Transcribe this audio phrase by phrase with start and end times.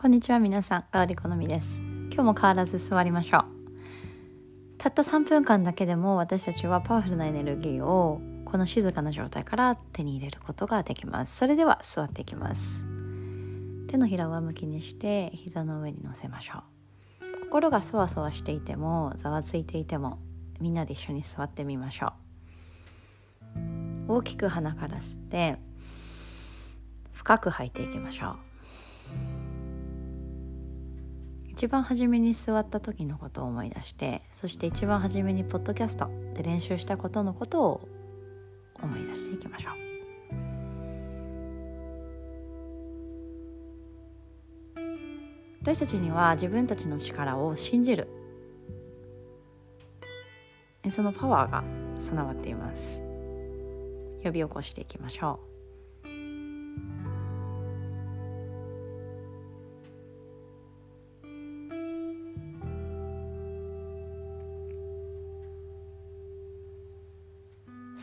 [0.00, 1.82] こんにちは皆さん、ガーリ好みです。
[2.12, 3.44] 今日も変わらず座りましょう。
[4.78, 11.36] たった3分間だけでも私たちはパワフルなエネルギーをこの静かな状態から手に入れることができます。
[11.36, 12.84] それでは座っていきます。
[13.88, 16.62] 手のひらを上向きにして膝の上に乗せましょ
[17.20, 17.46] う。
[17.46, 20.20] 心がそわそわしていてもざわついていても
[20.60, 22.12] みんなで一緒に座ってみましょ
[24.06, 24.12] う。
[24.12, 25.58] 大きく鼻から吸って
[27.12, 28.36] 深く吐いていきましょ
[29.34, 29.37] う。
[31.58, 37.88] 一番初めに座った時のことを思い出してそして一番初めにポッドキャストで練習したことのことを
[38.80, 39.72] 思い出していきましょう。
[45.62, 48.06] 私たちには自分たちの力を信じる。
[50.90, 51.64] そのパワーが
[51.98, 53.02] 備わっています。
[54.22, 55.57] 呼び起こしていきましょう。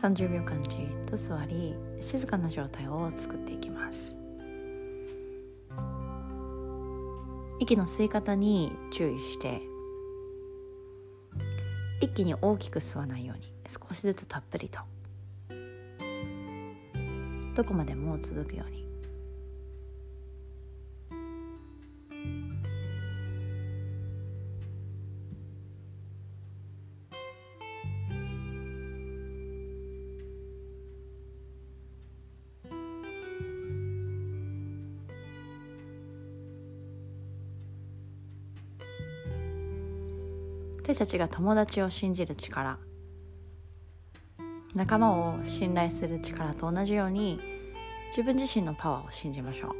[0.06, 4.14] 30秒間じっと座り静かな状態を作っていきます。
[7.58, 9.60] 息の吸い方に注意して
[12.00, 14.78] 一気に大きく吸わないように少しずつたっぷりと。
[17.56, 18.85] どこまでも続くように。
[40.86, 42.78] 私たちが友達を信じる力。
[44.72, 47.40] 仲間を信頼する力と同じように
[48.10, 49.70] 自分自身のパワーを信じましょう。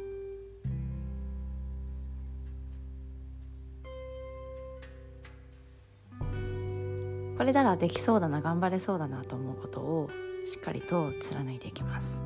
[7.37, 10.09] これならできそうだな頑張れそうだなと思うことを
[10.51, 12.21] しっかりと貫いていきます。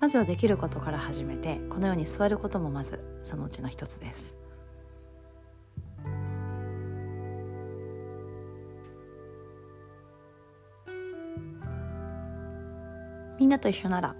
[0.00, 4.36] まずはできることから始めてこのように座ることもまずそのうちの一つです。
[13.38, 14.16] みんなと一緒なら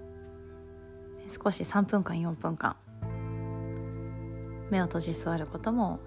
[1.27, 2.75] 少し3分間4分間
[4.69, 5.99] 目を閉じ座ることも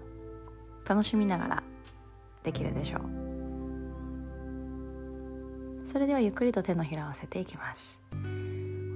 [0.87, 1.63] 楽しみながら
[2.43, 3.01] できるでしょう。
[5.85, 7.99] それではゆっくりと手のひらを合わせていきます。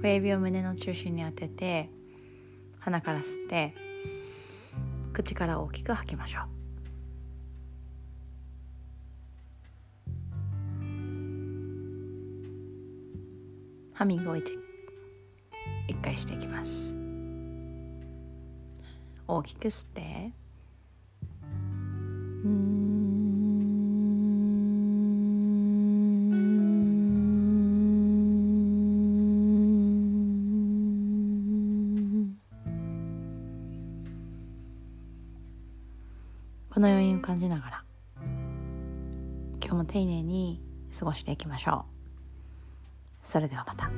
[0.02, 1.90] 親指を胸の中心に当てて
[2.78, 3.74] 鼻から吸って
[5.12, 6.58] 口から大きく吐きましょう。
[13.94, 14.44] ハミングを 1,
[15.88, 16.94] 1回していきます。
[19.26, 20.32] 大きく吸って。
[22.44, 22.77] うん。
[36.78, 37.84] この余韻を感じながら
[39.60, 40.62] 今日も丁寧に
[40.96, 41.86] 過ごしていきましょ
[43.24, 43.90] うそれではまた。